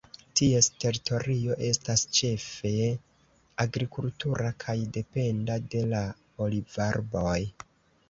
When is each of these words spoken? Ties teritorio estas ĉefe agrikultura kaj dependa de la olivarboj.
Ties 0.39 0.69
teritorio 0.83 1.57
estas 1.67 2.05
ĉefe 2.21 2.73
agrikultura 3.67 4.53
kaj 4.67 4.79
dependa 4.99 5.63
de 5.77 5.87
la 5.97 6.05
olivarboj. 6.49 7.41